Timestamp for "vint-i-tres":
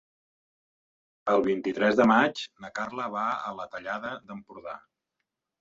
1.49-1.99